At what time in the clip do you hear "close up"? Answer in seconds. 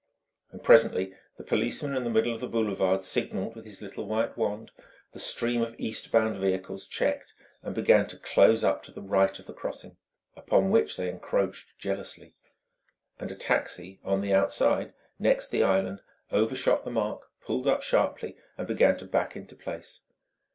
8.17-8.81